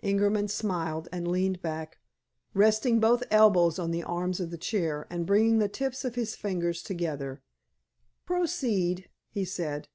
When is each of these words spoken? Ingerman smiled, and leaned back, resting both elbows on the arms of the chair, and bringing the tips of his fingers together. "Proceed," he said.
Ingerman 0.00 0.46
smiled, 0.48 1.08
and 1.10 1.26
leaned 1.26 1.60
back, 1.60 1.98
resting 2.54 3.00
both 3.00 3.24
elbows 3.32 3.80
on 3.80 3.90
the 3.90 4.04
arms 4.04 4.38
of 4.38 4.52
the 4.52 4.56
chair, 4.56 5.08
and 5.10 5.26
bringing 5.26 5.58
the 5.58 5.66
tips 5.66 6.04
of 6.04 6.14
his 6.14 6.36
fingers 6.36 6.84
together. 6.84 7.42
"Proceed," 8.24 9.08
he 9.32 9.44
said. 9.44 9.88